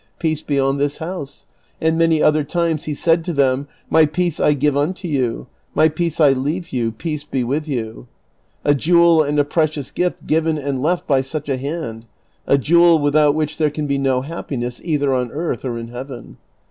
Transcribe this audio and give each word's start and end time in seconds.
325' 0.19 0.19
Peace 0.31 0.41
be 0.55 0.59
on 0.59 0.77
this 0.79 0.97
house;' 0.97 1.45
and 1.79 1.95
many 1.95 2.23
other 2.23 2.43
times 2.43 2.85
he 2.85 2.93
said 2.95 3.23
to 3.23 3.35
tlieni,' 3.35 3.67
My 3.91 4.07
peace 4.07 4.39
I 4.39 4.53
give 4.53 4.75
unto 4.75 5.07
you, 5.07 5.45
my 5.75 5.89
peace 5.89 6.19
I 6.19 6.31
leave 6.31 6.71
you, 6.73 6.91
peace 6.91 7.23
be 7.23 7.43
with 7.43 7.67
you;' 7.67 8.07
a 8.65 8.73
jewel 8.73 9.21
and 9.21 9.37
a 9.37 9.45
precious 9.45 9.91
gift 9.91 10.25
given 10.25 10.57
and 10.57 10.81
left 10.81 11.05
by 11.05 11.21
such 11.21 11.49
a 11.49 11.57
hand: 11.57 12.07
a 12.47 12.57
jewel 12.57 12.97
without 12.97 13.35
which 13.35 13.59
there 13.59 13.69
can 13.69 13.85
be 13.85 13.99
no 13.99 14.21
happiness 14.21 14.81
either 14.83 15.13
on 15.13 15.31
earth 15.31 15.63
or 15.63 15.77
in 15.77 15.89
heaven. 15.89 16.37